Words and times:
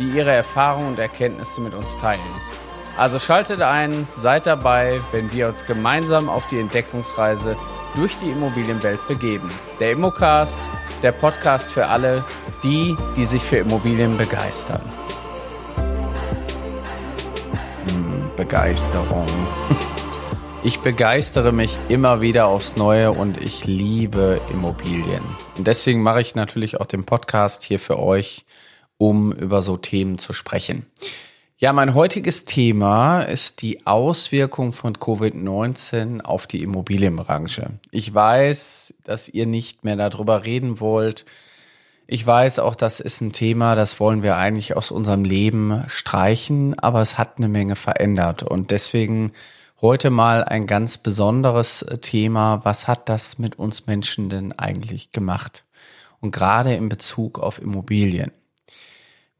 die 0.00 0.08
ihre 0.08 0.32
Erfahrungen 0.32 0.88
und 0.88 0.98
Erkenntnisse 0.98 1.60
mit 1.60 1.74
uns 1.74 1.96
teilen. 1.96 2.20
Also 2.96 3.18
schaltet 3.18 3.62
ein, 3.62 4.06
seid 4.10 4.46
dabei, 4.46 5.00
wenn 5.12 5.32
wir 5.32 5.48
uns 5.48 5.64
gemeinsam 5.64 6.28
auf 6.28 6.46
die 6.48 6.58
Entdeckungsreise 6.58 7.56
durch 7.94 8.16
die 8.16 8.30
Immobilienwelt 8.30 9.06
begeben. 9.08 9.50
Der 9.78 9.92
Immocast, 9.92 10.60
der 11.02 11.12
Podcast 11.12 11.70
für 11.70 11.86
alle, 11.86 12.24
die, 12.62 12.96
die 13.16 13.24
sich 13.24 13.42
für 13.42 13.58
Immobilien 13.58 14.16
begeistern. 14.16 14.82
Hm, 17.86 18.30
Begeisterung. 18.36 19.28
Ich 20.62 20.80
begeistere 20.80 21.52
mich 21.52 21.78
immer 21.88 22.20
wieder 22.20 22.46
aufs 22.46 22.76
Neue 22.76 23.12
und 23.12 23.42
ich 23.42 23.64
liebe 23.64 24.42
Immobilien. 24.52 25.22
Und 25.56 25.66
deswegen 25.66 26.02
mache 26.02 26.20
ich 26.20 26.34
natürlich 26.34 26.78
auch 26.78 26.84
den 26.84 27.06
Podcast 27.06 27.62
hier 27.62 27.80
für 27.80 27.98
euch, 27.98 28.44
um 29.00 29.32
über 29.32 29.62
so 29.62 29.78
Themen 29.78 30.18
zu 30.18 30.34
sprechen. 30.34 30.84
Ja, 31.56 31.72
mein 31.72 31.94
heutiges 31.94 32.44
Thema 32.44 33.22
ist 33.22 33.62
die 33.62 33.86
Auswirkung 33.86 34.74
von 34.74 34.94
Covid-19 34.94 36.20
auf 36.20 36.46
die 36.46 36.62
Immobilienbranche. 36.62 37.70
Ich 37.90 38.12
weiß, 38.12 38.94
dass 39.04 39.28
ihr 39.28 39.46
nicht 39.46 39.84
mehr 39.84 39.96
darüber 39.96 40.44
reden 40.44 40.80
wollt. 40.80 41.24
Ich 42.06 42.26
weiß 42.26 42.58
auch, 42.58 42.74
das 42.74 43.00
ist 43.00 43.22
ein 43.22 43.32
Thema, 43.32 43.74
das 43.74 44.00
wollen 44.00 44.22
wir 44.22 44.36
eigentlich 44.36 44.76
aus 44.76 44.90
unserem 44.90 45.24
Leben 45.24 45.82
streichen, 45.86 46.78
aber 46.78 47.00
es 47.00 47.16
hat 47.16 47.38
eine 47.38 47.48
Menge 47.48 47.76
verändert 47.76 48.42
und 48.42 48.70
deswegen 48.70 49.32
heute 49.80 50.10
mal 50.10 50.44
ein 50.44 50.66
ganz 50.66 50.98
besonderes 50.98 51.86
Thema. 52.02 52.64
Was 52.64 52.86
hat 52.86 53.08
das 53.08 53.38
mit 53.38 53.58
uns 53.58 53.86
Menschen 53.86 54.28
denn 54.28 54.52
eigentlich 54.52 55.12
gemacht? 55.12 55.64
Und 56.20 56.32
gerade 56.32 56.74
in 56.74 56.90
Bezug 56.90 57.38
auf 57.38 57.62
Immobilien. 57.62 58.30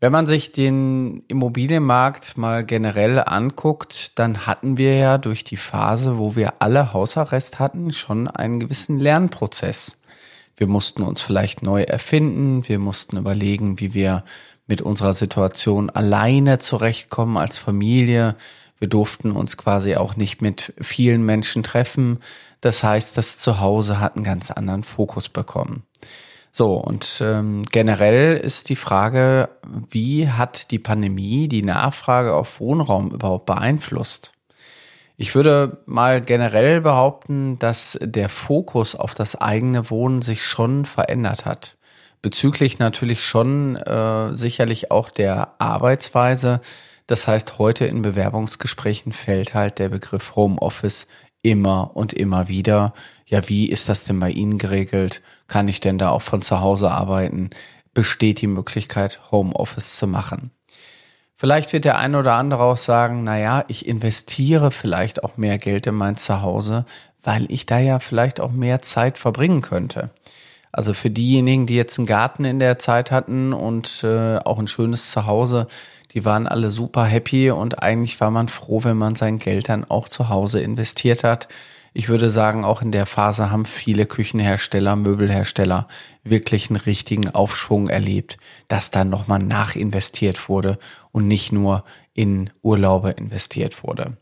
Wenn 0.03 0.13
man 0.13 0.27
sich 0.27 0.53
den 0.53 1.25
Immobilienmarkt 1.29 2.39
mal 2.39 2.65
generell 2.65 3.19
anguckt, 3.19 4.19
dann 4.19 4.47
hatten 4.47 4.79
wir 4.79 4.97
ja 4.97 5.19
durch 5.19 5.45
die 5.45 5.59
Phase, 5.59 6.17
wo 6.17 6.37
wir 6.37 6.55
alle 6.61 6.95
Hausarrest 6.95 7.59
hatten, 7.59 7.93
schon 7.93 8.27
einen 8.27 8.61
gewissen 8.61 8.99
Lernprozess. 8.99 10.01
Wir 10.57 10.69
mussten 10.69 11.03
uns 11.03 11.21
vielleicht 11.21 11.63
neu 11.63 11.83
erfinden, 11.83 12.67
wir 12.67 12.79
mussten 12.79 13.19
überlegen, 13.19 13.79
wie 13.79 13.93
wir 13.93 14.25
mit 14.67 14.81
unserer 14.81 15.13
Situation 15.13 15.91
alleine 15.91 16.59
zurechtkommen 16.59 17.37
als 17.37 17.59
Familie. 17.59 18.37
Wir 18.79 18.89
durften 18.89 19.33
uns 19.33 19.59
quasi 19.59 19.97
auch 19.97 20.17
nicht 20.17 20.41
mit 20.41 20.73
vielen 20.81 21.27
Menschen 21.27 21.63
treffen. 21.63 22.21
Das 22.63 22.83
heißt, 22.83 23.19
das 23.19 23.37
Zuhause 23.37 24.01
hat 24.01 24.17
einen 24.17 24.25
ganz 24.25 24.51
anderen 24.51 24.83
Fokus 24.83 25.29
bekommen. 25.29 25.83
So, 26.53 26.75
und 26.75 27.23
ähm, 27.25 27.63
generell 27.71 28.37
ist 28.37 28.69
die 28.71 28.77
Frage, 28.77 29.51
wie 29.89 30.29
hat 30.29 30.71
die 30.73 30.81
Pandemie 30.81 31.47
die 31.49 31.63
Nachfrage 31.63 32.35
auf 32.35 32.61
Wohnraum 32.61 33.13
überhaupt 33.13 33.47
beeinflusst? 33.47 34.33
Ich 35.17 35.35
würde 35.35 35.83
mal 35.87 36.23
generell 36.23 36.81
behaupten, 36.81 37.59
dass 37.59 37.99
der 38.01 38.29
Fokus 38.29 38.95
auf 38.95 39.15
das 39.15 39.37
eigene 39.37 39.91
Wohnen 39.91 40.23
sich 40.23 40.45
schon 40.45 40.87
verändert 40.87 41.45
hat. 41.45 41.77
Bezüglich 42.23 42.79
natürlich 42.79 43.25
schon 43.25 43.77
äh, 43.77 44.35
sicherlich 44.35 44.91
auch 44.91 45.11
der 45.11 45.55
Arbeitsweise. 45.59 46.61
Das 47.07 47.29
heißt, 47.29 47.59
heute 47.59 47.87
in 47.87 48.03
Bewerbungsgesprächen 48.03 49.13
fällt 49.13 49.55
halt 49.55 49.79
der 49.79 49.89
Begriff 49.89 50.37
Homeoffice 50.37 51.07
immer 51.43 51.93
und 51.95 52.13
immer 52.13 52.49
wieder. 52.49 52.95
Ja, 53.27 53.49
wie 53.49 53.69
ist 53.69 53.89
das 53.89 54.05
denn 54.05 54.21
bei 54.21 54.31
Ihnen 54.31 54.59
geregelt? 54.59 55.23
Kann 55.47 55.69
ich 55.69 55.81
denn 55.81 55.99
da 55.99 56.11
auch 56.11 56.23
von 56.23 56.43
zu 56.43 56.61
Hause 56.61 56.91
arbeiten? 56.91 57.51
Besteht 57.95 58.41
die 58.41 58.47
Möglichkeit, 58.47 59.21
Homeoffice 59.31 59.97
zu 59.97 60.07
machen? 60.07 60.51
Vielleicht 61.35 61.73
wird 61.73 61.87
der 61.87 61.99
ein 61.99 62.15
oder 62.15 62.35
andere 62.35 62.65
auch 62.65 62.77
sagen, 62.77 63.25
na 63.25 63.39
ja, 63.39 63.65
ich 63.69 63.87
investiere 63.87 64.71
vielleicht 64.71 65.25
auch 65.25 65.39
mehr 65.39 65.57
Geld 65.57 65.87
in 65.87 65.95
mein 65.95 66.19
Zuhause, 66.19 66.85
weil 67.23 67.51
ich 67.51 67.65
da 67.65 67.79
ja 67.79 67.99
vielleicht 67.99 68.41
auch 68.41 68.51
mehr 68.51 68.83
Zeit 68.83 69.17
verbringen 69.17 69.63
könnte. 69.63 70.11
Also 70.73 70.95
für 70.95 71.11
diejenigen, 71.11 71.67
die 71.67 71.77
jetzt 71.77 71.99
einen 71.99 72.07
Garten 72.07 72.45
in 72.45 72.59
der 72.59 72.79
Zeit 72.79 73.11
hatten 73.11 73.53
und 73.53 74.05
äh, 74.05 74.37
auch 74.39 74.59
ein 74.59 74.69
schönes 74.69 75.11
Zuhause, 75.11 75.67
die 76.15 76.25
waren 76.25 76.47
alle 76.47 76.71
super 76.71 77.05
happy 77.05 77.51
und 77.51 77.83
eigentlich 77.83 78.21
war 78.21 78.31
man 78.31 78.49
froh, 78.49 78.85
wenn 78.85 78.97
man 78.97 79.15
sein 79.15 79.39
Geld 79.39 79.69
dann 79.69 79.85
auch 79.85 80.09
zu 80.09 80.29
Hause 80.29 80.61
investiert 80.61 81.25
hat. 81.25 81.49
Ich 81.93 82.09
würde 82.09 82.31
sagen, 82.31 82.65
auch 82.65 82.83
in 82.83 82.93
der 82.93 83.07
Phase 83.07 83.51
haben 83.51 83.65
viele 83.65 84.07
Küchenhersteller, 84.07 84.95
Möbelhersteller 84.95 85.89
wirklich 86.23 86.71
einen 86.71 86.77
richtigen 86.77 87.31
Aufschwung 87.31 87.89
erlebt, 87.89 88.37
dass 88.69 88.91
dann 88.91 89.11
nochmal 89.11 89.41
nachinvestiert 89.41 90.49
wurde 90.49 90.79
und 91.11 91.27
nicht 91.27 91.51
nur 91.51 91.85
in 92.15 92.51
Urlaube 92.63 93.11
investiert 93.11 93.83
wurde. 93.83 94.17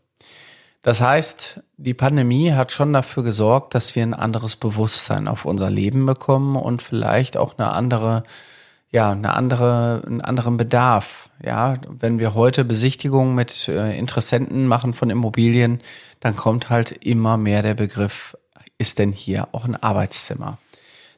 Das 0.81 1.01
heißt, 1.01 1.61
die 1.77 1.93
Pandemie 1.93 2.53
hat 2.53 2.71
schon 2.71 2.93
dafür 2.93 3.23
gesorgt, 3.23 3.75
dass 3.75 3.95
wir 3.95 4.03
ein 4.03 4.13
anderes 4.13 4.55
Bewusstsein 4.55 5.27
auf 5.27 5.45
unser 5.45 5.69
Leben 5.69 6.05
bekommen 6.05 6.55
und 6.55 6.81
vielleicht 6.81 7.37
auch 7.37 7.57
eine 7.57 7.71
andere 7.71 8.23
ja, 8.91 9.11
eine 9.11 9.33
andere, 9.33 10.01
einen 10.05 10.21
anderen 10.21 10.57
Bedarf. 10.57 11.29
Ja, 11.43 11.75
wenn 11.87 12.19
wir 12.19 12.33
heute 12.33 12.65
Besichtigungen 12.65 13.35
mit 13.35 13.67
äh, 13.67 13.97
Interessenten 13.97 14.67
machen 14.67 14.93
von 14.93 15.09
Immobilien, 15.09 15.81
dann 16.19 16.35
kommt 16.35 16.69
halt 16.69 16.91
immer 16.91 17.37
mehr 17.37 17.61
der 17.61 17.75
Begriff, 17.75 18.35
ist 18.77 18.99
denn 18.99 19.11
hier 19.11 19.49
auch 19.51 19.65
ein 19.65 19.75
Arbeitszimmer? 19.75 20.57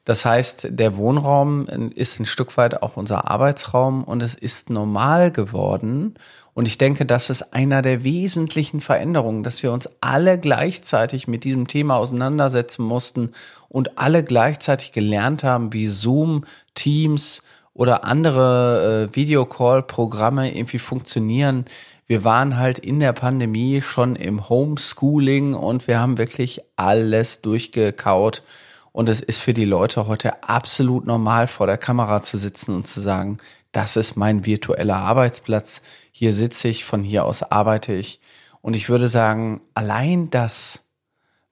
Das 0.03 0.25
heißt, 0.25 0.67
der 0.71 0.97
Wohnraum 0.97 1.67
ist 1.67 2.19
ein 2.19 2.25
Stück 2.25 2.57
weit 2.57 2.81
auch 2.81 2.97
unser 2.97 3.29
Arbeitsraum 3.29 4.03
und 4.03 4.23
es 4.23 4.33
ist 4.33 4.71
normal 4.71 5.31
geworden. 5.31 6.15
Und 6.53 6.67
ich 6.67 6.79
denke, 6.79 7.05
das 7.05 7.29
ist 7.29 7.53
einer 7.53 7.81
der 7.81 8.03
wesentlichen 8.03 8.81
Veränderungen, 8.81 9.43
dass 9.43 9.61
wir 9.61 9.71
uns 9.71 9.89
alle 10.01 10.39
gleichzeitig 10.39 11.27
mit 11.27 11.43
diesem 11.43 11.67
Thema 11.67 11.97
auseinandersetzen 11.97 12.83
mussten 12.83 13.31
und 13.69 13.97
alle 13.99 14.23
gleichzeitig 14.23 14.91
gelernt 14.91 15.43
haben, 15.43 15.71
wie 15.71 15.87
Zoom, 15.87 16.45
Teams, 16.73 17.43
oder 17.73 18.03
andere 18.03 19.09
äh, 19.11 19.15
Videocall-Programme 19.15 20.55
irgendwie 20.55 20.79
funktionieren. 20.79 21.65
Wir 22.05 22.23
waren 22.23 22.57
halt 22.57 22.79
in 22.79 22.99
der 22.99 23.13
Pandemie 23.13 23.81
schon 23.81 24.15
im 24.15 24.49
Homeschooling 24.49 25.53
und 25.53 25.87
wir 25.87 25.99
haben 25.99 26.17
wirklich 26.17 26.61
alles 26.75 27.41
durchgekaut. 27.41 28.43
Und 28.91 29.07
es 29.07 29.21
ist 29.21 29.39
für 29.39 29.53
die 29.53 29.65
Leute 29.65 30.07
heute 30.07 30.43
absolut 30.43 31.05
normal, 31.05 31.47
vor 31.47 31.67
der 31.67 31.77
Kamera 31.77 32.21
zu 32.21 32.37
sitzen 32.37 32.75
und 32.75 32.87
zu 32.87 32.99
sagen, 32.99 33.37
das 33.71 33.95
ist 33.95 34.17
mein 34.17 34.45
virtueller 34.45 34.97
Arbeitsplatz. 34.97 35.81
Hier 36.11 36.33
sitze 36.33 36.67
ich, 36.67 36.83
von 36.83 37.03
hier 37.03 37.23
aus 37.23 37.43
arbeite 37.43 37.93
ich. 37.93 38.19
Und 38.61 38.75
ich 38.75 38.89
würde 38.89 39.07
sagen, 39.07 39.61
allein 39.73 40.29
das 40.29 40.90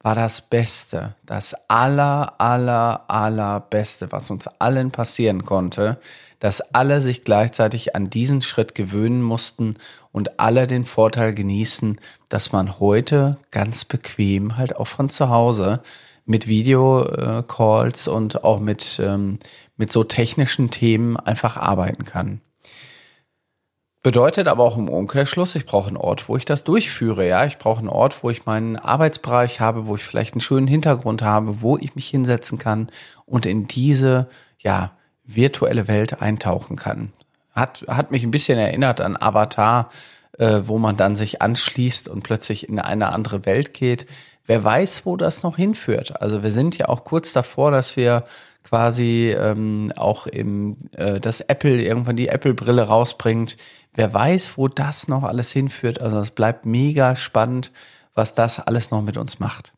war 0.01 0.15
das 0.15 0.41
Beste, 0.41 1.15
das 1.25 1.55
aller, 1.67 2.39
aller, 2.39 3.03
aller 3.09 3.59
Beste, 3.59 4.11
was 4.11 4.31
uns 4.31 4.47
allen 4.47 4.91
passieren 4.91 5.43
konnte, 5.43 5.99
dass 6.39 6.73
alle 6.73 7.01
sich 7.01 7.23
gleichzeitig 7.23 7.95
an 7.95 8.09
diesen 8.09 8.41
Schritt 8.41 8.75
gewöhnen 8.75 9.21
mussten 9.21 9.75
und 10.13 10.39
alle 10.39 10.67
den 10.67 10.85
Vorteil 10.85 11.33
genießen, 11.33 11.99
dass 12.29 12.53
man 12.53 12.79
heute 12.79 13.37
ganz 13.51 13.83
bequem 13.83 14.55
halt 14.55 14.77
auch 14.77 14.87
von 14.87 15.09
zu 15.09 15.29
Hause 15.29 15.81
mit 16.25 16.47
Videocalls 16.47 18.07
und 18.07 18.43
auch 18.43 18.59
mit, 18.59 19.01
ähm, 19.03 19.39
mit 19.75 19.91
so 19.91 20.03
technischen 20.03 20.71
Themen 20.71 21.17
einfach 21.17 21.57
arbeiten 21.57 22.05
kann. 22.05 22.39
Bedeutet 24.01 24.47
aber 24.47 24.63
auch 24.63 24.77
im 24.77 24.87
Umkehrschluss, 24.87 25.55
ich 25.55 25.65
brauche 25.65 25.89
einen 25.89 25.97
Ort, 25.97 26.29
wo 26.29 26.37
ich 26.37 26.45
das 26.45 26.63
durchführe. 26.63 27.27
Ja, 27.27 27.45
ich 27.45 27.57
brauche 27.57 27.79
einen 27.79 27.89
Ort, 27.89 28.23
wo 28.23 28.29
ich 28.29 28.45
meinen 28.45 28.77
Arbeitsbereich 28.77 29.59
habe, 29.59 29.87
wo 29.87 29.95
ich 29.95 30.03
vielleicht 30.03 30.35
einen 30.35 30.41
schönen 30.41 30.67
Hintergrund 30.67 31.21
habe, 31.21 31.61
wo 31.61 31.77
ich 31.77 31.95
mich 31.95 32.07
hinsetzen 32.07 32.57
kann 32.57 32.89
und 33.25 33.45
in 33.45 33.67
diese, 33.67 34.29
ja, 34.59 34.93
virtuelle 35.25 35.87
Welt 35.87 36.21
eintauchen 36.21 36.77
kann. 36.77 37.11
Hat, 37.51 37.85
hat 37.87 38.09
mich 38.11 38.23
ein 38.23 38.31
bisschen 38.31 38.57
erinnert 38.57 39.01
an 39.01 39.17
Avatar, 39.19 39.89
äh, 40.37 40.61
wo 40.65 40.77
man 40.77 40.95
dann 40.95 41.15
sich 41.17 41.41
anschließt 41.41 42.07
und 42.07 42.23
plötzlich 42.23 42.69
in 42.69 42.79
eine 42.79 43.11
andere 43.11 43.45
Welt 43.45 43.73
geht. 43.73 44.07
Wer 44.45 44.63
weiß, 44.63 45.05
wo 45.05 45.17
das 45.17 45.43
noch 45.43 45.57
hinführt. 45.57 46.21
Also 46.21 46.41
wir 46.41 46.51
sind 46.53 46.77
ja 46.77 46.87
auch 46.87 47.03
kurz 47.03 47.33
davor, 47.33 47.71
dass 47.71 47.97
wir 47.97 48.23
quasi 48.69 49.35
ähm, 49.35 49.91
auch 49.95 50.27
im, 50.27 50.77
äh, 50.95 51.19
dass 51.19 51.41
Apple 51.41 51.81
irgendwann 51.81 52.15
die 52.15 52.27
Apple-Brille 52.27 52.83
rausbringt. 52.83 53.57
Wer 53.95 54.13
weiß, 54.13 54.57
wo 54.57 54.67
das 54.67 55.07
noch 55.07 55.23
alles 55.23 55.51
hinführt. 55.51 55.99
Also 55.99 56.19
es 56.19 56.31
bleibt 56.31 56.67
mega 56.67 57.15
spannend, 57.15 57.71
was 58.13 58.35
das 58.35 58.59
alles 58.59 58.91
noch 58.91 59.01
mit 59.01 59.17
uns 59.17 59.39
macht. 59.39 59.73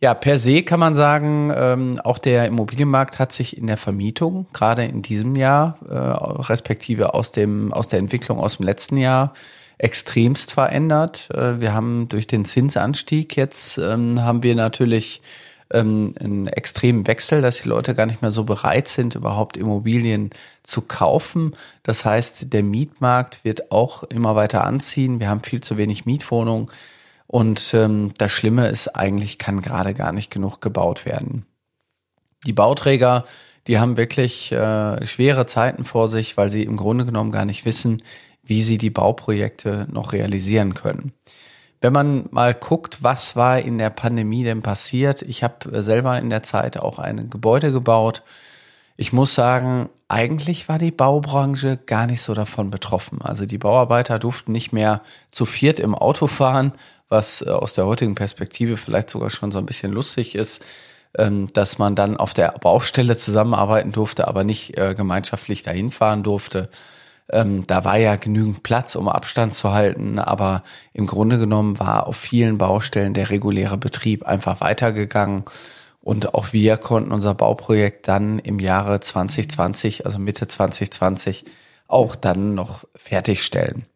Ja, 0.00 0.14
per 0.14 0.38
se 0.38 0.62
kann 0.62 0.80
man 0.80 0.94
sagen, 0.94 1.52
ähm, 1.54 2.00
auch 2.02 2.18
der 2.18 2.46
Immobilienmarkt 2.46 3.18
hat 3.18 3.32
sich 3.32 3.56
in 3.56 3.66
der 3.66 3.78
Vermietung, 3.78 4.46
gerade 4.52 4.84
in 4.84 5.00
diesem 5.00 5.36
Jahr, 5.36 5.78
äh, 5.88 5.94
respektive 5.94 7.14
aus, 7.14 7.32
dem, 7.32 7.72
aus 7.72 7.88
der 7.88 8.00
Entwicklung 8.00 8.38
aus 8.38 8.58
dem 8.58 8.66
letzten 8.66 8.96
Jahr, 8.98 9.32
extremst 9.78 10.52
verändert. 10.52 11.28
Äh, 11.32 11.60
wir 11.60 11.72
haben 11.72 12.08
durch 12.08 12.26
den 12.26 12.44
Zinsanstieg 12.44 13.36
jetzt, 13.36 13.78
ähm, 13.78 14.22
haben 14.22 14.42
wir 14.42 14.54
natürlich 14.54 15.22
ähm, 15.72 16.14
einen 16.20 16.46
extremen 16.46 17.06
Wechsel, 17.06 17.42
dass 17.42 17.62
die 17.62 17.68
Leute 17.68 17.94
gar 17.94 18.06
nicht 18.06 18.22
mehr 18.22 18.30
so 18.30 18.44
bereit 18.44 18.88
sind, 18.88 19.14
überhaupt 19.14 19.56
Immobilien 19.56 20.30
zu 20.62 20.82
kaufen. 20.82 21.54
Das 21.82 22.04
heißt, 22.04 22.52
der 22.52 22.62
Mietmarkt 22.62 23.44
wird 23.44 23.72
auch 23.72 24.02
immer 24.04 24.36
weiter 24.36 24.64
anziehen. 24.64 25.20
Wir 25.20 25.28
haben 25.28 25.42
viel 25.42 25.60
zu 25.60 25.76
wenig 25.76 26.06
Mietwohnungen. 26.06 26.70
Und 27.26 27.74
ähm, 27.74 28.12
das 28.18 28.30
Schlimme 28.32 28.68
ist, 28.68 28.88
eigentlich 28.88 29.38
kann 29.38 29.60
gerade 29.60 29.94
gar 29.94 30.12
nicht 30.12 30.30
genug 30.30 30.60
gebaut 30.60 31.04
werden. 31.04 31.44
Die 32.46 32.52
Bauträger, 32.52 33.24
die 33.66 33.80
haben 33.80 33.96
wirklich 33.96 34.52
äh, 34.52 35.04
schwere 35.04 35.46
Zeiten 35.46 35.84
vor 35.84 36.08
sich, 36.08 36.36
weil 36.36 36.50
sie 36.50 36.62
im 36.62 36.76
Grunde 36.76 37.04
genommen 37.04 37.32
gar 37.32 37.44
nicht 37.44 37.64
wissen, 37.64 38.02
wie 38.44 38.62
sie 38.62 38.78
die 38.78 38.90
Bauprojekte 38.90 39.88
noch 39.90 40.12
realisieren 40.12 40.74
können. 40.74 41.12
Wenn 41.86 41.92
man 41.92 42.24
mal 42.32 42.52
guckt, 42.52 43.04
was 43.04 43.36
war 43.36 43.60
in 43.60 43.78
der 43.78 43.90
Pandemie 43.90 44.42
denn 44.42 44.60
passiert, 44.60 45.22
ich 45.22 45.44
habe 45.44 45.70
äh, 45.70 45.84
selber 45.84 46.18
in 46.18 46.30
der 46.30 46.42
Zeit 46.42 46.76
auch 46.78 46.98
ein 46.98 47.30
Gebäude 47.30 47.70
gebaut. 47.70 48.24
Ich 48.96 49.12
muss 49.12 49.36
sagen, 49.36 49.88
eigentlich 50.08 50.68
war 50.68 50.78
die 50.80 50.90
Baubranche 50.90 51.76
gar 51.76 52.08
nicht 52.08 52.22
so 52.22 52.34
davon 52.34 52.70
betroffen. 52.70 53.22
Also 53.22 53.46
die 53.46 53.58
Bauarbeiter 53.58 54.18
durften 54.18 54.50
nicht 54.50 54.72
mehr 54.72 55.00
zu 55.30 55.46
viert 55.46 55.78
im 55.78 55.94
Auto 55.94 56.26
fahren, 56.26 56.72
was 57.08 57.42
äh, 57.42 57.50
aus 57.50 57.74
der 57.74 57.86
heutigen 57.86 58.16
Perspektive 58.16 58.78
vielleicht 58.78 59.08
sogar 59.08 59.30
schon 59.30 59.52
so 59.52 59.58
ein 59.58 59.66
bisschen 59.66 59.92
lustig 59.92 60.34
ist, 60.34 60.64
ähm, 61.16 61.46
dass 61.52 61.78
man 61.78 61.94
dann 61.94 62.16
auf 62.16 62.34
der 62.34 62.48
Baustelle 62.60 63.16
zusammenarbeiten 63.16 63.92
durfte, 63.92 64.26
aber 64.26 64.42
nicht 64.42 64.76
äh, 64.76 64.96
gemeinschaftlich 64.96 65.62
dahin 65.62 65.92
fahren 65.92 66.24
durfte. 66.24 66.68
Ähm, 67.30 67.66
da 67.66 67.84
war 67.84 67.96
ja 67.96 68.16
genügend 68.16 68.62
Platz, 68.62 68.94
um 68.94 69.08
Abstand 69.08 69.54
zu 69.54 69.72
halten, 69.72 70.18
aber 70.18 70.62
im 70.92 71.06
Grunde 71.06 71.38
genommen 71.38 71.78
war 71.80 72.06
auf 72.06 72.16
vielen 72.16 72.58
Baustellen 72.58 73.14
der 73.14 73.30
reguläre 73.30 73.78
Betrieb 73.78 74.24
einfach 74.26 74.60
weitergegangen. 74.60 75.44
Und 76.00 76.34
auch 76.34 76.52
wir 76.52 76.76
konnten 76.76 77.10
unser 77.10 77.34
Bauprojekt 77.34 78.06
dann 78.06 78.38
im 78.38 78.60
Jahre 78.60 79.00
2020, 79.00 80.06
also 80.06 80.20
Mitte 80.20 80.46
2020, 80.46 81.44
auch 81.88 82.14
dann 82.14 82.54
noch 82.54 82.84
fertigstellen. 82.94 83.86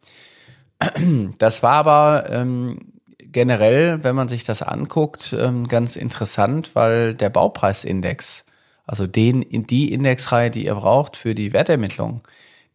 Das 1.38 1.62
war 1.62 1.74
aber 1.74 2.30
ähm, 2.30 2.78
generell, 3.18 4.02
wenn 4.02 4.16
man 4.16 4.28
sich 4.28 4.44
das 4.44 4.62
anguckt, 4.62 5.36
ähm, 5.38 5.68
ganz 5.68 5.96
interessant, 5.96 6.70
weil 6.74 7.14
der 7.14 7.30
Baupreisindex, 7.30 8.46
also 8.86 9.06
den 9.06 9.44
die 9.48 9.92
Indexreihe, 9.92 10.50
die 10.50 10.64
ihr 10.64 10.74
braucht 10.74 11.16
für 11.16 11.34
die 11.34 11.52
Wertermittlung, 11.52 12.22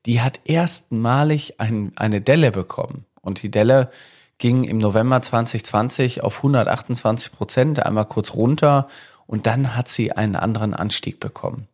die 0.06 0.22
hat 0.22 0.40
erstmalig 0.46 1.60
ein, 1.60 1.92
eine 1.96 2.22
Delle 2.22 2.52
bekommen. 2.52 3.06
Und 3.22 3.42
die 3.42 3.52
Delle 3.52 3.90
ging 4.38 4.64
im 4.64 4.78
November 4.78 5.22
2020 5.22 6.24
auf 6.24 6.38
128 6.38 7.32
Prozent, 7.32 7.86
einmal 7.86 8.06
kurz 8.06 8.34
runter 8.34 8.88
und 9.28 9.46
dann 9.48 9.76
hat 9.76 9.88
sie 9.88 10.12
einen 10.12 10.36
anderen 10.36 10.74
Anstieg 10.74 11.20
bekommen. 11.20 11.68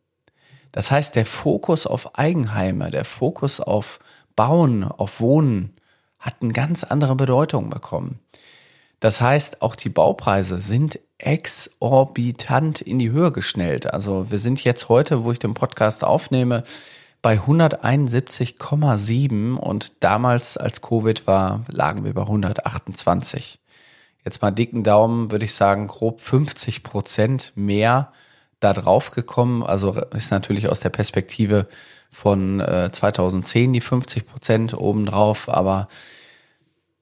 Das 0.71 0.91
heißt, 0.91 1.15
der 1.15 1.25
Fokus 1.25 1.85
auf 1.85 2.17
Eigenheime, 2.17 2.91
der 2.91 3.03
Fokus 3.03 3.59
auf 3.59 3.99
Bauen, 4.35 4.83
auf 4.85 5.19
Wohnen 5.19 5.75
hat 6.19 6.35
eine 6.41 6.53
ganz 6.53 6.83
andere 6.83 7.15
Bedeutung 7.15 7.69
bekommen. 7.69 8.19
Das 9.01 9.19
heißt, 9.19 9.63
auch 9.63 9.75
die 9.75 9.89
Baupreise 9.89 10.61
sind 10.61 10.99
exorbitant 11.17 12.81
in 12.81 12.99
die 12.99 13.11
Höhe 13.11 13.31
geschnellt. 13.31 13.91
Also 13.91 14.29
wir 14.29 14.37
sind 14.37 14.63
jetzt 14.63 14.89
heute, 14.89 15.23
wo 15.23 15.31
ich 15.31 15.39
den 15.39 15.55
Podcast 15.55 16.03
aufnehme, 16.03 16.63
bei 17.21 17.39
171,7 17.39 19.55
und 19.55 20.03
damals, 20.03 20.57
als 20.57 20.81
Covid 20.81 21.25
war, 21.27 21.63
lagen 21.71 22.03
wir 22.03 22.13
bei 22.13 22.23
128. 22.23 23.59
Jetzt 24.23 24.41
mal 24.41 24.51
dicken 24.51 24.83
Daumen, 24.83 25.31
würde 25.31 25.45
ich 25.45 25.53
sagen, 25.53 25.87
grob 25.87 26.21
50 26.21 26.83
Prozent 26.83 27.53
mehr 27.55 28.11
da 28.59 28.73
drauf 28.73 29.11
gekommen. 29.11 29.63
Also 29.63 29.93
ist 30.15 30.31
natürlich 30.31 30.69
aus 30.69 30.79
der 30.79 30.89
Perspektive 30.89 31.67
von 32.11 32.59
äh, 32.59 32.89
2010 32.91 33.73
die 33.73 33.81
50 33.81 34.27
Prozent 34.27 34.73
obendrauf, 34.73 35.49
aber 35.49 35.87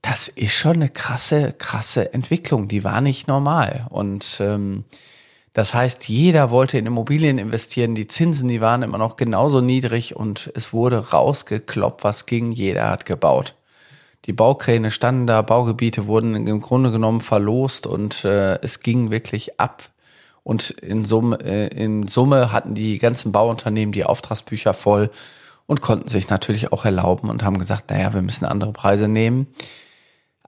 das 0.01 0.29
ist 0.29 0.53
schon 0.53 0.75
eine 0.75 0.89
krasse, 0.89 1.53
krasse 1.53 2.13
Entwicklung. 2.13 2.67
Die 2.67 2.83
war 2.83 3.01
nicht 3.01 3.27
normal. 3.27 3.87
Und 3.89 4.37
ähm, 4.39 4.85
das 5.53 5.73
heißt, 5.73 6.07
jeder 6.07 6.51
wollte 6.51 6.77
in 6.77 6.85
Immobilien 6.85 7.37
investieren. 7.37 7.95
Die 7.95 8.07
Zinsen, 8.07 8.47
die 8.47 8.61
waren 8.61 8.83
immer 8.83 8.97
noch 8.97 9.15
genauso 9.15 9.61
niedrig 9.61 10.15
und 10.15 10.51
es 10.55 10.73
wurde 10.73 11.09
rausgekloppt, 11.09 12.03
was 12.03 12.25
ging. 12.25 12.51
Jeder 12.51 12.89
hat 12.89 13.05
gebaut. 13.05 13.55
Die 14.25 14.33
Baukräne 14.33 14.91
standen 14.91 15.25
da, 15.27 15.41
Baugebiete 15.41 16.05
wurden 16.05 16.35
im 16.47 16.61
Grunde 16.61 16.91
genommen 16.91 17.21
verlost 17.21 17.87
und 17.87 18.25
äh, 18.25 18.59
es 18.61 18.81
ging 18.81 19.11
wirklich 19.11 19.59
ab. 19.59 19.89
Und 20.43 20.69
in 20.69 21.03
Summe, 21.03 21.39
äh, 21.41 21.67
in 21.67 22.07
Summe 22.07 22.51
hatten 22.51 22.75
die 22.75 22.99
ganzen 22.99 23.31
Bauunternehmen 23.31 23.91
die 23.91 24.03
Auftragsbücher 24.03 24.73
voll 24.73 25.09
und 25.65 25.81
konnten 25.81 26.09
sich 26.09 26.29
natürlich 26.29 26.71
auch 26.73 26.85
erlauben 26.85 27.29
und 27.29 27.43
haben 27.43 27.57
gesagt, 27.57 27.89
naja, 27.89 28.13
wir 28.13 28.21
müssen 28.21 28.45
andere 28.45 28.71
Preise 28.71 29.07
nehmen 29.07 29.47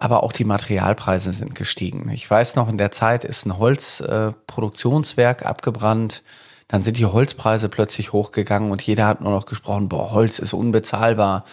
aber 0.02 0.24
auch 0.24 0.34
die 0.34 0.46
Materialpreise 0.46 1.32
sind 1.32 1.54
gestiegen. 1.54 2.10
Ich 2.10 2.30
weiß 2.30 2.56
noch, 2.56 2.68
in 2.68 2.80
der 2.80 2.90
Zeit 2.90 3.24
ist 3.24 3.46
ein 3.46 3.60
Holzproduktionswerk 3.60 5.44
äh, 5.44 5.46
abgebrannt. 5.46 6.24
Dann 6.68 6.82
sind 6.82 6.98
die 6.98 7.06
Holzpreise 7.06 7.70
plötzlich 7.70 8.12
hochgegangen 8.12 8.72
und 8.72 8.82
jeder 8.82 9.06
hat 9.06 9.22
nur 9.22 9.32
noch 9.32 9.46
gesprochen, 9.46 9.90
boah, 9.90 10.12
Holz 10.12 10.40
ist 10.40 10.54
unbezahlbar. 10.54 11.46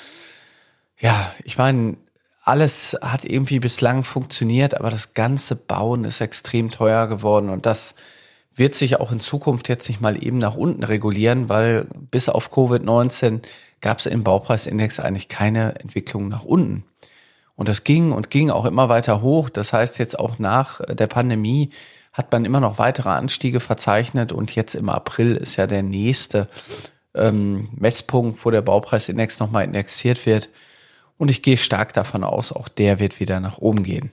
Ja, 0.99 1.31
ich 1.45 1.59
meine, 1.59 1.99
alles 2.43 2.97
hat 3.03 3.27
irgendwie 3.27 3.59
bislang 3.59 4.03
funktioniert, 4.03 4.75
aber 4.79 4.91
das 4.91 5.13
ganze 5.13 5.55
Bauen 5.55 6.05
ist 6.05 6.23
extrem 6.23 6.71
teuer 6.71 7.07
geworden 7.07 7.51
und 7.51 7.67
das 7.67 7.97
wird 8.55 8.75
sich 8.75 8.99
auch 8.99 9.13
in 9.13 9.21
Zukunft 9.21 9.69
jetzt 9.69 9.91
nicht 9.91 10.01
mal 10.01 10.25
eben 10.25 10.39
nach 10.39 10.55
unten 10.55 10.85
regulieren, 10.85 11.51
weil 11.51 11.87
bis 12.11 12.31
auf 12.31 12.51
Covid-19 12.51 13.43
gab 13.83 13.99
es 13.99 14.07
im 14.07 14.25
Baupreisindex 14.25 15.01
eigentlich 15.01 15.29
keine 15.29 15.79
Entwicklung 15.81 16.29
nach 16.29 16.45
unten. 16.45 16.85
Und 17.59 17.69
das 17.69 17.83
ging 17.83 18.13
und 18.13 18.31
ging 18.31 18.51
auch 18.51 18.67
immer 18.67 18.89
weiter 18.89 19.21
hoch. 19.21 19.51
Das 19.51 19.73
heißt, 19.73 19.99
jetzt 19.99 20.17
auch 20.17 20.39
nach 20.39 20.81
der 20.87 21.09
Pandemie 21.09 21.71
hat 22.13 22.31
man 22.31 22.45
immer 22.45 22.61
noch 22.61 22.79
weitere 22.79 23.09
Anstiege 23.09 23.59
verzeichnet 23.59 24.31
und 24.31 24.55
jetzt 24.55 24.77
im 24.77 24.89
April 24.89 25.35
ist 25.35 25.57
ja 25.57 25.67
der 25.67 25.83
nächste 25.83 26.47
ähm, 27.17 27.69
Messpunkt, 27.75 28.45
wo 28.45 28.53
der 28.53 28.63
Baupreisindex 28.63 29.41
nochmal 29.41 29.65
indexiert 29.65 30.25
wird. 30.25 30.51
Und 31.17 31.33
ich 31.33 31.43
gehe 31.43 31.57
stark 31.57 31.93
davon 31.95 32.23
aus, 32.23 32.53
auch 32.53 32.69
der 32.69 33.01
wird 33.01 33.19
wieder 33.19 33.41
nach 33.41 33.59
oben 33.59 33.83
gehen. 33.83 34.13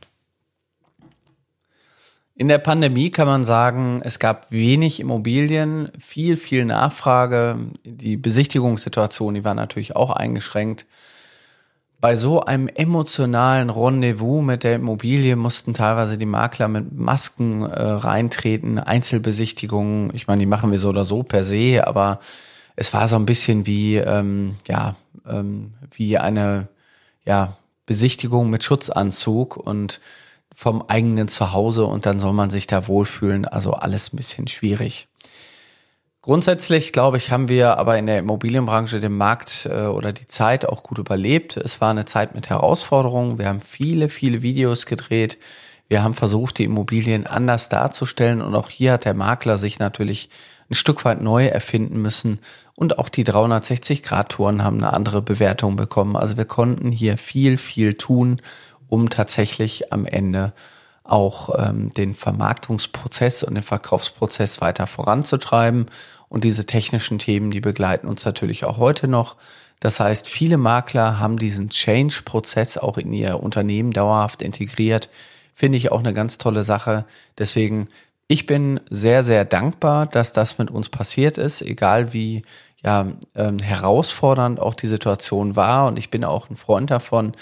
In 2.34 2.48
der 2.48 2.58
Pandemie 2.58 3.12
kann 3.12 3.28
man 3.28 3.44
sagen, 3.44 4.02
es 4.04 4.18
gab 4.18 4.50
wenig 4.50 5.00
Immobilien, 5.00 5.92
viel, 6.00 6.36
viel 6.36 6.66
Nachfrage. 6.66 7.60
Die 7.84 8.18
Besichtigungssituation, 8.18 9.36
die 9.36 9.44
war 9.44 9.54
natürlich 9.54 9.96
auch 9.96 10.10
eingeschränkt 10.10 10.88
bei 12.06 12.18
so 12.18 12.42
einem 12.42 12.68
emotionalen 12.68 13.72
Rendezvous 13.72 14.44
mit 14.44 14.64
der 14.64 14.76
Immobilie 14.76 15.36
mussten 15.36 15.74
teilweise 15.74 16.20
die 16.20 16.28
Makler 16.28 16.68
mit 16.68 16.96
Masken 16.96 17.64
äh, 17.64 17.82
reintreten, 17.82 18.78
Einzelbesichtigungen. 18.78 20.12
Ich 20.14 20.28
meine, 20.28 20.42
die 20.42 20.46
machen 20.46 20.70
wir 20.70 20.78
so 20.78 20.90
oder 20.90 21.04
so 21.04 21.24
per 21.24 21.44
se, 21.44 21.82
aber 21.84 22.20
es 22.76 22.94
war 22.94 23.08
so 23.08 23.16
ein 23.16 23.26
bisschen 23.26 23.66
wie 23.66 23.96
ähm, 23.96 24.58
ja 24.68 24.96
ähm, 25.28 25.74
wie 25.90 26.20
eine 26.20 26.68
ja 27.26 27.58
Besichtigung 27.88 28.52
mit 28.52 28.64
Schutzanzug 28.64 29.58
und 29.58 30.00
vom 30.56 30.84
eigenen 30.84 31.28
Zuhause 31.28 31.86
und 31.86 32.06
dann 32.06 32.20
soll 32.20 32.34
man 32.34 32.52
sich 32.52 32.68
da 32.68 32.88
wohlfühlen. 32.88 33.46
Also 33.46 33.72
alles 33.72 34.14
ein 34.14 34.18
bisschen 34.18 34.48
schwierig. 34.48 35.08
Grundsätzlich, 36.26 36.92
glaube 36.92 37.18
ich, 37.18 37.30
haben 37.30 37.50
wir 37.50 37.78
aber 37.78 38.00
in 38.00 38.08
der 38.08 38.18
Immobilienbranche 38.18 39.00
den 39.00 39.16
Markt 39.16 39.70
äh, 39.72 39.86
oder 39.86 40.12
die 40.12 40.28
Zeit 40.28 40.66
auch 40.66 40.82
gut 40.82 40.98
überlebt. 40.98 41.56
Es 41.56 41.82
war 41.82 41.92
eine 41.92 42.06
Zeit 42.06 42.34
mit 42.34 42.50
Herausforderungen. 42.50 43.38
Wir 43.38 43.48
haben 43.48 43.62
viele, 43.62 44.10
viele 44.10 44.42
Videos 44.42 44.88
gedreht. 44.88 45.38
Wir 45.88 46.04
haben 46.04 46.16
versucht, 46.16 46.58
die 46.58 46.64
Immobilien 46.64 47.28
anders 47.28 47.70
darzustellen. 47.70 48.42
Und 48.42 48.56
auch 48.56 48.72
hier 48.72 48.94
hat 48.94 49.06
der 49.06 49.14
Makler 49.14 49.60
sich 49.60 49.78
natürlich 49.78 50.32
ein 50.68 50.74
Stück 50.74 51.06
weit 51.06 51.22
neu 51.22 51.46
erfinden 51.46 52.02
müssen. 52.02 52.40
Und 52.74 52.98
auch 52.98 53.10
die 53.10 53.24
360-Grad-Touren 53.24 54.64
haben 54.64 54.78
eine 54.78 54.94
andere 54.94 55.22
Bewertung 55.22 55.76
bekommen. 55.76 56.16
Also 56.16 56.38
wir 56.38 56.46
konnten 56.46 56.92
hier 56.92 57.20
viel, 57.20 57.60
viel 57.60 57.94
tun, 57.94 58.42
um 58.90 59.12
tatsächlich 59.12 59.94
am 59.94 60.08
Ende 60.08 60.54
auch 61.06 61.52
ähm, 61.58 61.94
den 61.94 62.16
Vermarktungsprozess 62.16 63.44
und 63.44 63.54
den 63.54 63.64
Verkaufsprozess 63.64 64.60
weiter 64.60 64.88
voranzutreiben. 64.88 65.86
Und 66.30 66.44
diese 66.44 66.66
technischen 66.66 67.20
Themen, 67.20 67.52
die 67.52 67.62
begleiten 67.62 68.08
uns 68.08 68.26
natürlich 68.26 68.66
auch 68.66 68.78
heute 68.78 69.08
noch. 69.08 69.36
Das 69.80 70.00
heißt, 70.00 70.28
viele 70.28 70.58
Makler 70.58 71.20
haben 71.20 71.38
diesen 71.38 71.70
Change-Prozess 71.70 72.78
auch 72.78 72.98
in 72.98 73.12
ihr 73.14 73.42
Unternehmen 73.42 73.92
dauerhaft 73.92 74.42
integriert. 74.42 75.10
Finde 75.54 75.78
ich 75.78 75.92
auch 75.92 76.00
eine 76.00 76.14
ganz 76.14 76.38
tolle 76.38 76.64
Sache. 76.64 77.06
Deswegen, 77.38 77.88
ich 78.28 78.46
bin 78.46 78.80
sehr, 78.90 79.24
sehr 79.24 79.46
dankbar, 79.46 80.06
dass 80.08 80.34
das 80.34 80.58
mit 80.58 80.72
uns 80.72 80.90
passiert 80.90 81.38
ist, 81.38 81.62
egal 81.62 82.14
wie 82.14 82.44
ja, 82.84 83.08
ähm, 83.36 83.60
herausfordernd 83.60 84.60
auch 84.60 84.74
die 84.74 84.88
Situation 84.88 85.56
war. 85.56 85.88
Und 85.88 85.98
ich 85.98 86.10
bin 86.10 86.24
auch 86.24 86.50
ein 86.50 86.56
Freund 86.56 86.92
davon, 86.92 87.34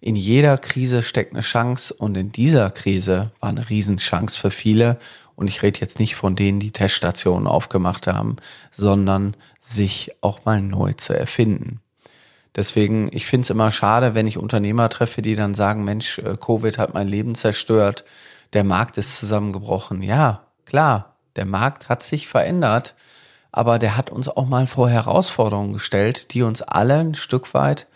in 0.00 0.16
jeder 0.16 0.58
Krise 0.58 1.04
steckt 1.04 1.32
eine 1.32 1.42
Chance 1.42 1.94
und 1.94 2.16
in 2.16 2.32
dieser 2.32 2.70
Krise 2.70 3.30
war 3.38 3.50
eine 3.50 3.70
Riesenchance 3.70 4.36
für 4.36 4.50
viele. 4.50 4.98
Und 5.42 5.48
ich 5.48 5.64
rede 5.64 5.80
jetzt 5.80 5.98
nicht 5.98 6.14
von 6.14 6.36
denen, 6.36 6.60
die 6.60 6.70
Teststationen 6.70 7.48
aufgemacht 7.48 8.06
haben, 8.06 8.36
sondern 8.70 9.34
sich 9.58 10.12
auch 10.20 10.44
mal 10.44 10.62
neu 10.62 10.92
zu 10.92 11.18
erfinden. 11.18 11.80
Deswegen, 12.54 13.10
ich 13.12 13.26
finde 13.26 13.46
es 13.46 13.50
immer 13.50 13.72
schade, 13.72 14.14
wenn 14.14 14.28
ich 14.28 14.38
Unternehmer 14.38 14.88
treffe, 14.88 15.20
die 15.20 15.34
dann 15.34 15.54
sagen, 15.54 15.82
Mensch, 15.82 16.20
äh, 16.20 16.36
Covid 16.36 16.78
hat 16.78 16.94
mein 16.94 17.08
Leben 17.08 17.34
zerstört, 17.34 18.04
der 18.52 18.62
Markt 18.62 18.98
ist 18.98 19.18
zusammengebrochen. 19.18 20.00
Ja, 20.00 20.42
klar, 20.64 21.16
der 21.34 21.46
Markt 21.46 21.88
hat 21.88 22.04
sich 22.04 22.28
verändert, 22.28 22.94
aber 23.50 23.80
der 23.80 23.96
hat 23.96 24.10
uns 24.10 24.28
auch 24.28 24.46
mal 24.46 24.68
vor 24.68 24.88
Herausforderungen 24.88 25.72
gestellt, 25.72 26.34
die 26.34 26.42
uns 26.42 26.62
alle 26.62 26.98
ein 26.98 27.14
Stück 27.16 27.52
weit 27.52 27.88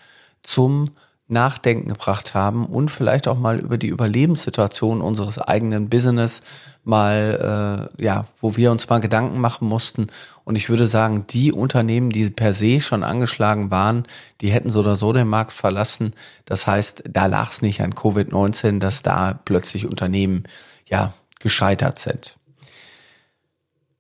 zum 0.43 0.91
Nachdenken 1.29 1.89
gebracht 1.89 2.35
haben 2.35 2.67
und 2.67 2.91
vielleicht 2.91 3.27
auch 3.27 3.39
mal 3.39 3.59
über 3.59 3.79
die 3.79 3.89
Überlebenssituation 3.89 5.01
unseres 5.01 5.39
eigenen 5.39 5.89
Business 5.89 6.43
mal, 6.85 7.91
äh, 7.99 8.05
ja, 8.05 8.27
wo 8.41 8.57
wir 8.57 8.71
uns 8.71 8.89
mal 8.89 9.01
Gedanken 9.01 9.41
machen 9.41 9.67
mussten. 9.67 10.07
Und 10.45 10.55
ich 10.55 10.69
würde 10.69 10.87
sagen, 10.87 11.25
die 11.29 11.51
Unternehmen, 11.51 12.11
die 12.11 12.31
per 12.31 12.55
se 12.55 12.81
schon 12.81 13.03
angeschlagen 13.03 13.73
waren, 13.73 14.07
die 14.41 14.51
hätten 14.51 14.71
so 14.71 14.81
oder 14.81 14.95
so 14.95 15.13
den 15.13 15.27
Markt 15.27 15.53
verlassen. 15.53 16.15
Das 16.45 16.69
heißt, 16.69 17.05
da 17.11 17.27
lag 17.27 17.51
es 17.51 17.61
nicht 17.61 17.83
an 17.83 17.95
Covid-19, 17.95 18.79
dass 18.79 19.03
da 19.03 19.39
plötzlich 19.45 19.87
Unternehmen, 19.87 20.45
ja, 20.89 21.13
gescheitert 21.41 21.99
sind. 21.99 22.37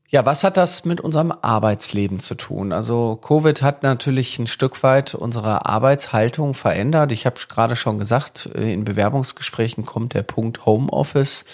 Ja, 0.08 0.24
was 0.24 0.44
hat 0.44 0.56
das 0.56 0.84
mit 0.84 1.00
unserem 1.00 1.32
Arbeitsleben 1.42 2.20
zu 2.20 2.36
tun? 2.36 2.72
Also 2.72 3.16
Covid 3.16 3.60
hat 3.62 3.82
natürlich 3.82 4.38
ein 4.38 4.46
Stück 4.46 4.84
weit 4.84 5.16
unsere 5.16 5.66
Arbeitshaltung 5.66 6.54
verändert. 6.54 7.10
Ich 7.10 7.26
habe 7.26 7.40
gerade 7.48 7.74
schon 7.74 7.98
gesagt, 7.98 8.46
in 8.46 8.84
Bewerbungsgesprächen 8.84 9.84
kommt 9.84 10.14
der 10.14 10.22
Punkt 10.22 10.64
Homeoffice. 10.64 11.44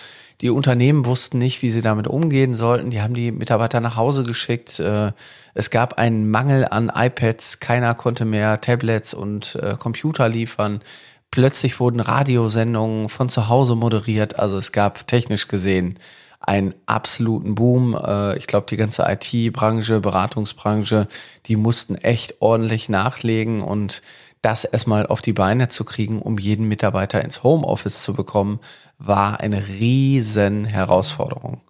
Die 0.43 0.51
Unternehmen 0.51 1.07
wussten 1.07 1.39
nicht, 1.39 1.63
wie 1.63 1.71
sie 1.71 1.81
damit 1.81 2.07
umgehen 2.07 2.53
sollten. 2.55 2.91
Die 2.91 3.01
haben 3.01 3.15
die 3.15 3.33
Mitarbeiter 3.33 3.81
nach 3.81 3.97
Hause 3.97 4.23
geschickt. 4.23 4.81
Äh, 4.81 5.13
es 5.55 5.71
gab 5.71 5.99
einen 5.99 6.31
Mangel 6.31 6.67
an 6.67 6.93
iPads. 6.95 7.59
Keiner 7.61 7.95
konnte 7.95 8.27
mehr 8.27 8.61
Tablets 8.61 9.15
und 9.15 9.55
äh, 9.63 9.77
Computer 9.79 10.29
liefern. 10.29 10.83
Plötzlich 11.31 11.81
wurden 11.81 12.01
Radiosendungen 12.01 13.09
von 13.09 13.31
zu 13.31 13.49
Hause 13.49 13.77
moderiert. 13.77 14.39
Also 14.39 14.59
es 14.59 14.73
gab 14.73 15.07
technisch 15.07 15.49
gesehen 15.49 15.99
einen 16.43 16.75
absoluten 16.87 17.55
Boom. 17.55 17.95
Äh, 17.95 18.37
ich 18.37 18.47
glaube, 18.47 18.67
die 18.69 18.77
ganze 18.77 19.05
IT-Branche, 19.09 20.01
Beratungsbranche, 20.01 21.09
die 21.47 21.57
mussten 21.57 21.95
echt 21.97 22.41
ordentlich 22.41 22.89
nachlegen 22.89 23.63
und 23.63 24.03
das 24.43 24.65
erstmal 24.65 25.07
auf 25.07 25.23
die 25.23 25.33
Beine 25.33 25.69
zu 25.69 25.85
kriegen, 25.85 26.21
um 26.21 26.39
jeden 26.39 26.67
Mitarbeiter 26.67 27.23
ins 27.23 27.45
Homeoffice 27.45 28.03
zu 28.03 28.13
bekommen, 28.13 28.59
war 28.99 29.41
eine 29.41 29.69
riesen 29.69 30.65
Herausforderung. 30.65 31.61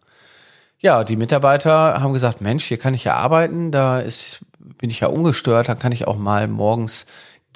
Ja, 0.78 1.04
die 1.04 1.16
Mitarbeiter 1.16 2.00
haben 2.00 2.12
gesagt, 2.12 2.40
Mensch, 2.40 2.64
hier 2.64 2.78
kann 2.78 2.94
ich 2.94 3.04
ja 3.04 3.14
arbeiten, 3.14 3.70
da 3.70 4.00
ist, 4.00 4.44
bin 4.78 4.90
ich 4.90 5.00
ja 5.00 5.08
ungestört, 5.08 5.68
da 5.68 5.74
kann 5.74 5.92
ich 5.92 6.08
auch 6.08 6.16
mal 6.16 6.48
morgens 6.48 7.06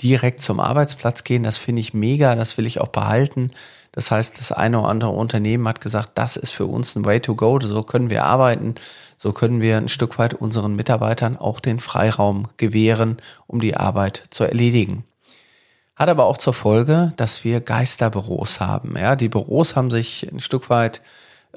direkt 0.03 0.43
zum 0.43 0.61
Arbeitsplatz 0.61 1.25
gehen. 1.25 1.43
Das 1.43 1.57
finde 1.57 1.81
ich 1.81 1.95
mega, 1.95 2.35
das 2.35 2.59
will 2.59 2.67
ich 2.67 2.81
auch 2.81 2.89
behalten. 2.89 3.51
Das 3.97 4.11
heißt, 4.11 4.39
das 4.39 4.53
eine 4.53 4.79
oder 4.79 4.91
andere 4.91 5.11
Unternehmen 5.11 5.67
hat 5.67 5.81
gesagt, 5.81 6.11
das 6.17 6.37
ist 6.37 6.53
für 6.53 6.67
uns 6.67 6.95
ein 6.95 7.07
Way 7.07 7.21
to 7.21 7.35
go, 7.35 7.59
so 7.59 7.83
können 7.83 8.11
wir 8.11 8.25
arbeiten, 8.25 8.75
so 9.17 9.33
können 9.33 9.63
wir 9.63 9.79
ein 9.79 9.89
Stück 9.89 10.19
weit 10.19 10.35
unseren 10.35 10.77
Mitarbeitern 10.77 11.39
auch 11.39 11.61
den 11.61 11.81
Freiraum 11.81 12.49
gewähren, 12.59 13.17
um 13.47 13.59
die 13.59 13.75
Arbeit 13.75 14.25
zu 14.29 14.45
erledigen. 14.45 15.05
Hat 15.97 16.11
aber 16.11 16.27
auch 16.27 16.37
zur 16.37 16.53
Folge, 16.53 17.15
dass 17.17 17.43
wir 17.43 17.63
Geisterbüros 17.63 18.61
haben. 18.61 18.99
Ja, 18.99 19.17
die 19.17 19.31
Büros 19.31 19.77
haben 19.77 19.91
sich 19.91 20.31
ein 20.31 20.41
Stück 20.41 20.69
weit 20.69 21.01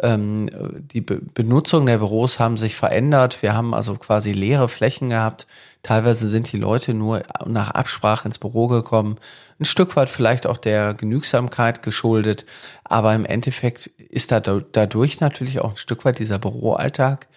ähm, 0.03 0.49
die 0.93 1.01
Be 1.01 1.21
Benutzung 1.33 1.85
der 1.85 1.97
Büros 1.97 2.39
haben 2.39 2.57
sich 2.57 2.75
verändert. 2.75 3.41
Wir 3.41 3.53
haben 3.53 3.73
also 3.73 3.95
quasi 3.95 4.31
leere 4.31 4.69
Flächen 4.69 5.09
gehabt. 5.09 5.47
Teilweise 5.83 6.27
sind 6.27 6.51
die 6.51 6.57
Leute 6.57 6.93
nur 6.93 7.23
nach 7.45 7.71
Absprache 7.71 8.27
ins 8.27 8.39
Büro 8.39 8.67
gekommen. 8.67 9.17
Ein 9.59 9.65
Stück 9.65 9.95
weit 9.95 10.09
vielleicht 10.09 10.45
auch 10.47 10.57
der 10.57 10.93
Genügsamkeit 10.93 11.81
geschuldet. 11.81 12.45
Aber 12.83 13.13
im 13.15 13.25
Endeffekt 13.25 13.87
ist 13.87 14.31
da 14.31 14.39
dadurch 14.39 15.19
natürlich 15.19 15.59
auch 15.61 15.71
ein 15.71 15.77
Stück 15.77 16.05
weit 16.05 16.19
dieser 16.19 16.39
Büroalltag, 16.39 17.27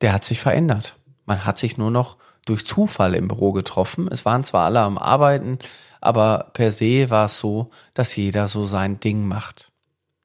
der 0.00 0.12
hat 0.12 0.24
sich 0.24 0.40
verändert. 0.40 0.96
Man 1.26 1.44
hat 1.44 1.58
sich 1.58 1.78
nur 1.78 1.90
noch 1.90 2.16
durch 2.46 2.66
Zufall 2.66 3.14
im 3.14 3.28
Büro 3.28 3.52
getroffen. 3.52 4.08
Es 4.10 4.24
waren 4.24 4.44
zwar 4.44 4.64
alle 4.66 4.80
am 4.80 4.98
Arbeiten, 4.98 5.58
aber 6.00 6.50
per 6.54 6.72
se 6.72 7.10
war 7.10 7.26
es 7.26 7.38
so, 7.38 7.70
dass 7.94 8.16
jeder 8.16 8.48
so 8.48 8.66
sein 8.66 9.00
Ding 9.00 9.26
macht. 9.26 9.70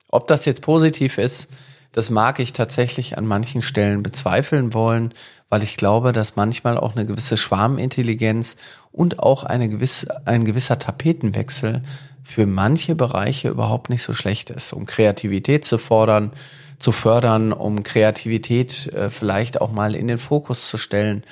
Ob 0.10 0.28
das 0.28 0.46
jetzt 0.46 0.62
positiv 0.62 1.18
ist, 1.18 1.52
das 1.96 2.10
mag 2.10 2.40
ich 2.40 2.52
tatsächlich 2.52 3.18
an 3.18 3.26
manchen 3.26 3.62
Stellen 3.62 4.04
bezweifeln 4.04 4.74
wollen, 4.74 5.14
weil 5.48 5.64
ich 5.64 5.78
glaube, 5.78 6.12
dass 6.12 6.36
manchmal 6.36 6.78
auch 6.78 6.94
eine 6.94 7.06
gewisse 7.06 7.38
Schwarmintelligenz 7.38 8.58
und 8.92 9.20
auch 9.20 9.46
eine 9.46 9.70
gewisse, 9.70 10.28
ein 10.28 10.44
gewisser 10.44 10.78
Tapetenwechsel 10.78 11.84
für 12.22 12.48
manche 12.48 12.96
Bereiche 12.96 13.48
überhaupt 13.48 13.90
nicht 13.90 14.04
so 14.04 14.12
schlecht 14.14 14.50
ist, 14.50 14.74
um 14.74 14.86
Kreativität 14.86 15.64
zu 15.64 15.78
fordern, 15.78 16.34
zu 16.80 16.92
fördern, 16.92 17.54
um 17.54 17.82
Kreativität 17.84 18.88
äh, 18.88 19.10
vielleicht 19.10 19.62
auch 19.62 19.72
mal 19.72 19.96
in 19.96 20.10
den 20.10 20.18
Fokus 20.18 20.68
zu 20.68 20.78
stellen. 20.78 21.24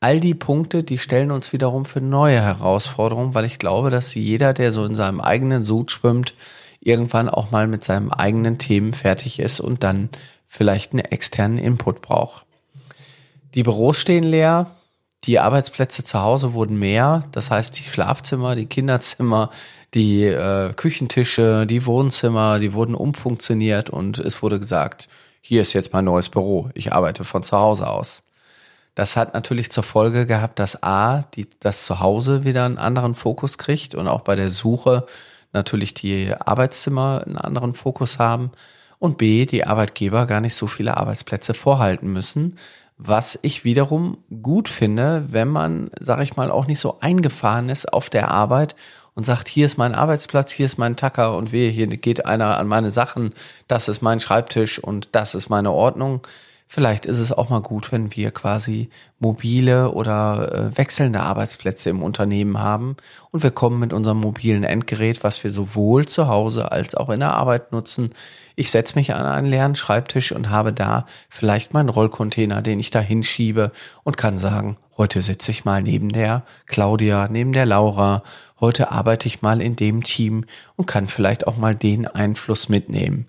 All 0.00 0.20
die 0.20 0.34
Punkte, 0.34 0.84
die 0.84 0.98
stellen 0.98 1.30
uns 1.30 1.54
wiederum 1.54 1.86
für 1.86 2.02
neue 2.02 2.42
Herausforderungen, 2.42 3.32
weil 3.32 3.46
ich 3.46 3.58
glaube, 3.58 3.88
dass 3.88 4.14
jeder, 4.14 4.52
der 4.52 4.72
so 4.72 4.84
in 4.84 4.94
seinem 4.94 5.22
eigenen 5.22 5.62
Sud 5.62 5.90
schwimmt, 5.90 6.34
irgendwann 6.86 7.28
auch 7.28 7.50
mal 7.50 7.66
mit 7.66 7.84
seinem 7.84 8.10
eigenen 8.10 8.58
Themen 8.58 8.94
fertig 8.94 9.40
ist 9.40 9.60
und 9.60 9.82
dann 9.82 10.08
vielleicht 10.46 10.92
einen 10.92 11.04
externen 11.04 11.58
Input 11.58 12.00
braucht. 12.00 12.46
Die 13.54 13.62
Büros 13.62 13.98
stehen 13.98 14.24
leer, 14.24 14.70
die 15.24 15.40
Arbeitsplätze 15.40 16.04
zu 16.04 16.22
Hause 16.22 16.52
wurden 16.52 16.78
mehr, 16.78 17.22
das 17.32 17.50
heißt 17.50 17.76
die 17.78 17.82
Schlafzimmer, 17.82 18.54
die 18.54 18.66
Kinderzimmer, 18.66 19.50
die 19.94 20.24
äh, 20.24 20.72
Küchentische, 20.74 21.66
die 21.66 21.84
Wohnzimmer, 21.86 22.60
die 22.60 22.72
wurden 22.72 22.94
umfunktioniert 22.94 23.90
und 23.90 24.18
es 24.18 24.42
wurde 24.42 24.60
gesagt, 24.60 25.08
hier 25.40 25.62
ist 25.62 25.72
jetzt 25.72 25.92
mein 25.92 26.04
neues 26.04 26.28
Büro, 26.28 26.70
ich 26.74 26.92
arbeite 26.92 27.24
von 27.24 27.42
zu 27.42 27.56
Hause 27.56 27.88
aus. 27.88 28.22
Das 28.94 29.16
hat 29.16 29.34
natürlich 29.34 29.70
zur 29.70 29.84
Folge 29.84 30.26
gehabt, 30.26 30.58
dass 30.58 30.82
A, 30.82 31.24
die, 31.34 31.48
das 31.60 31.84
Zuhause 31.84 32.44
wieder 32.44 32.64
einen 32.64 32.78
anderen 32.78 33.14
Fokus 33.14 33.58
kriegt 33.58 33.94
und 33.94 34.08
auch 34.08 34.20
bei 34.22 34.36
der 34.36 34.50
Suche 34.50 35.06
natürlich 35.56 35.94
die 35.94 36.32
Arbeitszimmer 36.32 37.24
einen 37.26 37.36
anderen 37.36 37.74
Fokus 37.74 38.18
haben 38.18 38.52
und 38.98 39.18
B, 39.18 39.46
die 39.46 39.64
Arbeitgeber 39.64 40.26
gar 40.26 40.40
nicht 40.40 40.54
so 40.54 40.66
viele 40.66 40.96
Arbeitsplätze 40.96 41.54
vorhalten 41.54 42.12
müssen, 42.12 42.56
was 42.98 43.38
ich 43.42 43.64
wiederum 43.64 44.18
gut 44.42 44.68
finde, 44.68 45.26
wenn 45.30 45.48
man, 45.48 45.90
sag 46.00 46.22
ich 46.22 46.36
mal, 46.36 46.50
auch 46.50 46.66
nicht 46.66 46.78
so 46.78 46.98
eingefahren 47.00 47.68
ist 47.68 47.92
auf 47.92 48.08
der 48.08 48.30
Arbeit 48.30 48.76
und 49.14 49.24
sagt, 49.24 49.48
hier 49.48 49.66
ist 49.66 49.78
mein 49.78 49.94
Arbeitsplatz, 49.94 50.50
hier 50.50 50.66
ist 50.66 50.78
mein 50.78 50.96
Tacker 50.96 51.36
und 51.36 51.52
wehe, 51.52 51.70
hier 51.70 51.86
geht 51.88 52.26
einer 52.26 52.58
an 52.58 52.68
meine 52.68 52.90
Sachen, 52.90 53.32
das 53.68 53.88
ist 53.88 54.02
mein 54.02 54.20
Schreibtisch 54.20 54.78
und 54.78 55.08
das 55.12 55.34
ist 55.34 55.50
meine 55.50 55.72
Ordnung, 55.72 56.20
Vielleicht 56.68 57.06
ist 57.06 57.20
es 57.20 57.32
auch 57.32 57.48
mal 57.48 57.62
gut, 57.62 57.92
wenn 57.92 58.14
wir 58.16 58.32
quasi 58.32 58.90
mobile 59.20 59.92
oder 59.92 60.52
äh, 60.52 60.76
wechselnde 60.76 61.20
Arbeitsplätze 61.20 61.90
im 61.90 62.02
Unternehmen 62.02 62.58
haben 62.58 62.96
und 63.30 63.44
wir 63.44 63.52
kommen 63.52 63.78
mit 63.78 63.92
unserem 63.92 64.18
mobilen 64.18 64.64
Endgerät, 64.64 65.22
was 65.22 65.42
wir 65.44 65.52
sowohl 65.52 66.06
zu 66.06 66.26
Hause 66.26 66.72
als 66.72 66.96
auch 66.96 67.08
in 67.08 67.20
der 67.20 67.34
Arbeit 67.34 67.70
nutzen. 67.70 68.10
Ich 68.56 68.72
setze 68.72 68.96
mich 68.96 69.14
an 69.14 69.26
einen 69.26 69.46
leeren 69.46 69.76
Schreibtisch 69.76 70.32
und 70.32 70.50
habe 70.50 70.72
da 70.72 71.06
vielleicht 71.30 71.72
meinen 71.72 71.88
Rollcontainer, 71.88 72.62
den 72.62 72.80
ich 72.80 72.90
da 72.90 73.00
hinschiebe 73.00 73.70
und 74.02 74.16
kann 74.16 74.36
sagen, 74.36 74.76
heute 74.96 75.22
sitze 75.22 75.52
ich 75.52 75.64
mal 75.64 75.82
neben 75.82 76.08
der 76.08 76.42
Claudia, 76.66 77.28
neben 77.30 77.52
der 77.52 77.66
Laura, 77.66 78.24
heute 78.60 78.90
arbeite 78.90 79.28
ich 79.28 79.40
mal 79.40 79.62
in 79.62 79.76
dem 79.76 80.02
Team 80.02 80.44
und 80.74 80.86
kann 80.86 81.06
vielleicht 81.06 81.46
auch 81.46 81.56
mal 81.56 81.76
den 81.76 82.08
Einfluss 82.08 82.68
mitnehmen. 82.68 83.26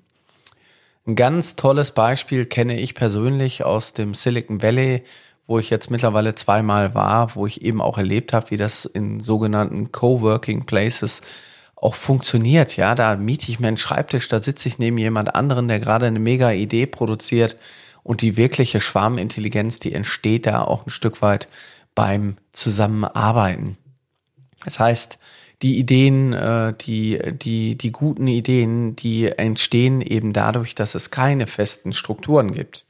Ein 1.08 1.16
ganz 1.16 1.56
tolles 1.56 1.94
Beispiel 1.94 2.46
kenne 2.46 2.78
ich 2.78 2.94
persönlich 2.94 3.64
aus 3.64 3.94
dem 3.94 4.14
Silicon 4.14 4.62
Valley, 4.62 5.04
wo 5.46 5.58
ich 5.58 5.70
jetzt 5.70 5.90
mittlerweile 5.90 6.36
zweimal 6.36 6.96
war, 6.96 7.34
wo 7.34 7.48
ich 7.48 7.62
eben 7.62 7.82
auch 7.82 7.98
erlebt 7.98 8.34
habe, 8.34 8.52
wie 8.52 8.58
das 8.58 8.84
in 8.84 9.22
sogenannten 9.22 9.94
Coworking 9.94 10.66
Places 10.66 11.22
auch 11.78 11.96
funktioniert. 11.96 12.76
Ja, 12.76 12.94
da 12.94 13.16
miete 13.16 13.50
ich 13.50 13.62
mir 13.62 13.70
einen 13.70 13.78
Schreibtisch, 13.78 14.28
da 14.28 14.42
sitze 14.42 14.68
ich 14.68 14.80
neben 14.80 14.98
jemand 14.98 15.34
anderen, 15.34 15.70
der 15.70 15.80
gerade 15.80 16.08
eine 16.08 16.20
mega 16.20 16.52
Idee 16.52 16.88
produziert 16.88 17.56
und 18.04 18.22
die 18.22 18.36
wirkliche 18.36 18.82
Schwarmintelligenz, 18.82 19.80
die 19.80 19.94
entsteht 19.94 20.46
da 20.46 20.64
auch 20.64 20.86
ein 20.86 20.90
Stück 20.90 21.22
weit 21.22 21.48
beim 21.96 22.36
Zusammenarbeiten. 22.52 23.78
Das 24.66 24.82
heißt, 24.82 25.20
die 25.62 25.80
Ideen, 25.80 26.34
äh, 26.34 26.74
die, 26.74 27.20
die, 27.34 27.78
die 27.78 27.92
guten 27.92 28.28
Ideen, 28.28 28.96
die 28.96 29.28
entstehen 29.28 30.02
eben 30.02 30.34
dadurch, 30.34 30.76
dass 30.76 30.96
es 30.96 31.12
keine 31.12 31.48
festen 31.48 31.94
Strukturen 31.94 32.52
gibt. 32.52 32.86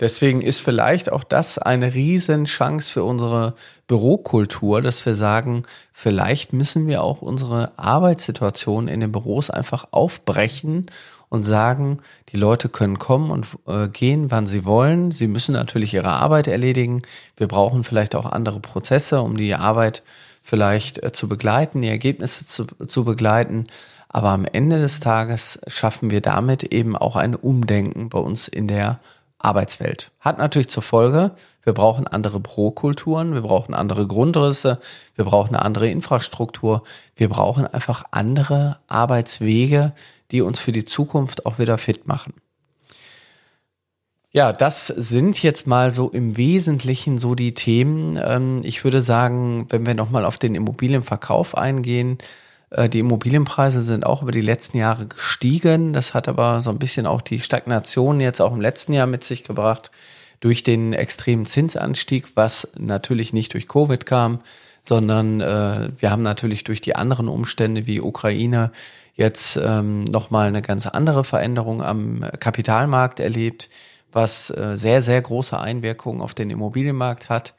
Deswegen 0.00 0.42
ist 0.42 0.60
vielleicht 0.60 1.12
auch 1.12 1.22
das 1.22 1.58
eine 1.58 1.94
Riesenchance 1.94 2.90
für 2.90 3.04
unsere 3.04 3.54
Bürokultur, 3.86 4.82
dass 4.82 5.06
wir 5.06 5.14
sagen, 5.14 5.64
vielleicht 5.92 6.52
müssen 6.52 6.86
wir 6.88 7.02
auch 7.02 7.22
unsere 7.22 7.78
Arbeitssituation 7.78 8.88
in 8.88 9.00
den 9.00 9.12
Büros 9.12 9.50
einfach 9.50 9.88
aufbrechen 9.92 10.86
und 11.28 11.44
sagen, 11.44 11.98
die 12.30 12.36
Leute 12.36 12.68
können 12.68 12.98
kommen 12.98 13.30
und 13.30 13.46
äh, 13.66 13.88
gehen, 13.88 14.30
wann 14.30 14.46
sie 14.46 14.64
wollen. 14.64 15.12
Sie 15.12 15.28
müssen 15.28 15.52
natürlich 15.52 15.94
ihre 15.94 16.10
Arbeit 16.10 16.48
erledigen. 16.48 17.02
Wir 17.36 17.48
brauchen 17.48 17.84
vielleicht 17.84 18.14
auch 18.14 18.26
andere 18.26 18.60
Prozesse, 18.60 19.22
um 19.22 19.36
die 19.36 19.54
Arbeit 19.54 20.02
vielleicht 20.42 21.02
äh, 21.02 21.12
zu 21.12 21.28
begleiten, 21.28 21.82
die 21.82 21.88
Ergebnisse 21.88 22.46
zu, 22.46 22.66
zu 22.66 23.04
begleiten. 23.04 23.66
Aber 24.08 24.30
am 24.30 24.44
Ende 24.44 24.80
des 24.80 25.00
Tages 25.00 25.60
schaffen 25.68 26.10
wir 26.10 26.20
damit 26.20 26.64
eben 26.64 26.96
auch 26.96 27.16
ein 27.16 27.34
Umdenken 27.34 28.10
bei 28.10 28.18
uns 28.18 28.46
in 28.48 28.68
der 28.68 29.00
Arbeitswelt. 29.38 30.10
Hat 30.20 30.38
natürlich 30.38 30.68
zur 30.68 30.82
Folge, 30.82 31.32
wir 31.62 31.72
brauchen 31.72 32.06
andere 32.06 32.40
Pro-Kulturen, 32.40 33.34
wir 33.34 33.42
brauchen 33.42 33.74
andere 33.74 34.06
Grundrisse, 34.06 34.80
wir 35.14 35.24
brauchen 35.24 35.54
eine 35.54 35.64
andere 35.64 35.88
Infrastruktur, 35.88 36.82
wir 37.16 37.28
brauchen 37.28 37.66
einfach 37.66 38.04
andere 38.10 38.76
Arbeitswege, 38.88 39.92
die 40.30 40.42
uns 40.42 40.58
für 40.58 40.72
die 40.72 40.84
Zukunft 40.84 41.46
auch 41.46 41.58
wieder 41.58 41.78
fit 41.78 42.06
machen. 42.06 42.34
Ja, 44.34 44.54
das 44.54 44.86
sind 44.86 45.42
jetzt 45.42 45.66
mal 45.66 45.90
so 45.90 46.08
im 46.08 46.38
Wesentlichen 46.38 47.18
so 47.18 47.34
die 47.34 47.52
Themen. 47.52 48.18
Ähm, 48.22 48.60
ich 48.64 48.82
würde 48.82 49.02
sagen, 49.02 49.66
wenn 49.68 49.84
wir 49.84 49.94
nochmal 49.94 50.24
auf 50.24 50.38
den 50.38 50.54
Immobilienverkauf 50.54 51.54
eingehen, 51.54 52.16
äh, 52.70 52.88
die 52.88 53.00
Immobilienpreise 53.00 53.82
sind 53.82 54.06
auch 54.06 54.22
über 54.22 54.32
die 54.32 54.40
letzten 54.40 54.78
Jahre 54.78 55.06
gestiegen. 55.06 55.92
Das 55.92 56.14
hat 56.14 56.28
aber 56.28 56.62
so 56.62 56.70
ein 56.70 56.78
bisschen 56.78 57.06
auch 57.06 57.20
die 57.20 57.40
Stagnation 57.40 58.20
jetzt 58.20 58.40
auch 58.40 58.54
im 58.54 58.62
letzten 58.62 58.94
Jahr 58.94 59.06
mit 59.06 59.22
sich 59.22 59.44
gebracht 59.44 59.90
durch 60.40 60.62
den 60.62 60.94
extremen 60.94 61.44
Zinsanstieg, 61.44 62.28
was 62.34 62.68
natürlich 62.78 63.34
nicht 63.34 63.52
durch 63.52 63.68
Covid 63.68 64.06
kam, 64.06 64.40
sondern 64.80 65.42
äh, 65.42 65.90
wir 65.98 66.10
haben 66.10 66.22
natürlich 66.22 66.64
durch 66.64 66.80
die 66.80 66.96
anderen 66.96 67.28
Umstände 67.28 67.86
wie 67.86 68.00
Ukraine 68.00 68.72
jetzt 69.14 69.60
ähm, 69.62 70.04
nochmal 70.04 70.48
eine 70.48 70.62
ganz 70.62 70.86
andere 70.86 71.22
Veränderung 71.22 71.82
am 71.82 72.24
Kapitalmarkt 72.40 73.20
erlebt, 73.20 73.68
was 74.12 74.50
äh, 74.50 74.76
sehr, 74.76 75.02
sehr 75.02 75.20
große 75.20 75.58
Einwirkungen 75.58 76.20
auf 76.20 76.34
den 76.34 76.50
Immobilienmarkt 76.50 77.28
hat. 77.28 77.54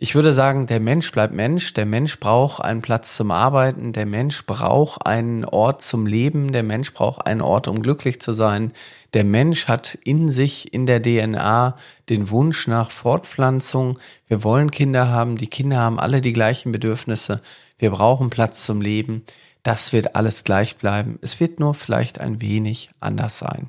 Ich 0.00 0.14
würde 0.14 0.32
sagen, 0.32 0.66
der 0.66 0.78
Mensch 0.78 1.10
bleibt 1.10 1.34
Mensch, 1.34 1.74
der 1.74 1.84
Mensch 1.84 2.20
braucht 2.20 2.62
einen 2.62 2.82
Platz 2.82 3.16
zum 3.16 3.32
Arbeiten, 3.32 3.92
der 3.92 4.06
Mensch 4.06 4.46
braucht 4.46 5.04
einen 5.08 5.44
Ort 5.44 5.82
zum 5.82 6.06
Leben, 6.06 6.52
der 6.52 6.62
Mensch 6.62 6.94
braucht 6.94 7.26
einen 7.26 7.40
Ort, 7.40 7.66
um 7.66 7.82
glücklich 7.82 8.20
zu 8.20 8.32
sein. 8.32 8.72
Der 9.12 9.24
Mensch 9.24 9.66
hat 9.66 9.98
in 10.04 10.28
sich, 10.28 10.72
in 10.72 10.86
der 10.86 11.02
DNA, 11.02 11.76
den 12.08 12.30
Wunsch 12.30 12.68
nach 12.68 12.92
Fortpflanzung. 12.92 13.98
Wir 14.28 14.44
wollen 14.44 14.70
Kinder 14.70 15.08
haben, 15.08 15.36
die 15.36 15.48
Kinder 15.48 15.78
haben 15.78 15.98
alle 15.98 16.20
die 16.20 16.32
gleichen 16.32 16.70
Bedürfnisse. 16.70 17.40
Wir 17.76 17.90
brauchen 17.90 18.30
Platz 18.30 18.64
zum 18.64 18.80
Leben. 18.80 19.24
Das 19.64 19.92
wird 19.92 20.14
alles 20.14 20.44
gleich 20.44 20.76
bleiben. 20.76 21.18
Es 21.22 21.40
wird 21.40 21.58
nur 21.58 21.74
vielleicht 21.74 22.20
ein 22.20 22.40
wenig 22.40 22.90
anders 23.00 23.40
sein. 23.40 23.68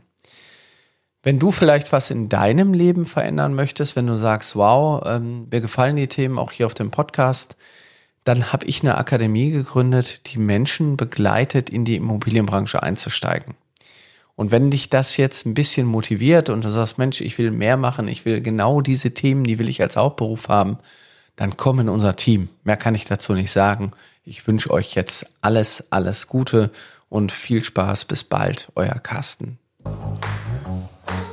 Wenn 1.21 1.38
du 1.38 1.51
vielleicht 1.51 1.91
was 1.91 2.11
in 2.11 2.29
deinem 2.29 2.73
Leben 2.73 3.05
verändern 3.05 3.53
möchtest, 3.53 3.95
wenn 3.95 4.07
du 4.07 4.15
sagst, 4.15 4.55
wow, 4.55 5.03
ähm, 5.05 5.47
mir 5.51 5.59
gefallen 5.59 5.97
die 5.97 6.07
Themen 6.07 6.39
auch 6.39 6.51
hier 6.51 6.65
auf 6.65 6.73
dem 6.73 6.91
Podcast, 6.91 7.57
dann 8.23 8.53
habe 8.53 8.65
ich 8.65 8.81
eine 8.81 8.97
Akademie 8.97 9.51
gegründet, 9.51 10.31
die 10.31 10.38
Menschen 10.38 10.95
begleitet, 10.95 11.69
in 11.69 11.84
die 11.84 11.95
Immobilienbranche 11.97 12.82
einzusteigen. 12.82 13.55
Und 14.36 14.51
wenn 14.51 14.71
dich 14.71 14.89
das 14.89 15.17
jetzt 15.17 15.45
ein 15.45 15.53
bisschen 15.53 15.86
motiviert 15.86 16.49
und 16.49 16.63
du 16.63 16.69
sagst, 16.69 16.97
Mensch, 16.97 17.19
ich 17.19 17.38
will 17.38 17.51
mehr 17.51 17.75
machen, 17.75 18.08
ich 18.08 18.23
will 18.23 18.39
genau 18.39 18.79
diese 18.79 19.13
Themen, 19.13 19.43
die 19.43 19.60
will 19.60 19.67
ich 19.67 19.82
als 19.82 19.97
Hauptberuf 19.97 20.47
haben, 20.47 20.77
dann 21.36 21.58
komm 21.58 21.82
in 21.82 21.89
unser 21.89 22.15
Team. 22.15 22.47
Mehr 22.63 22.77
kann 22.77 22.95
ich 22.95 23.03
dazu 23.03 23.34
nicht 23.34 23.51
sagen. 23.51 23.91
Ich 24.23 24.47
wünsche 24.47 24.71
euch 24.71 24.95
jetzt 24.95 25.25
alles, 25.41 25.88
alles 25.89 26.27
Gute 26.27 26.71
und 27.10 27.34
viel 27.34 27.63
Spaß. 27.63 28.05
Bis 28.05 28.23
bald, 28.23 28.71
euer 28.75 28.99
Carsten. 28.99 29.58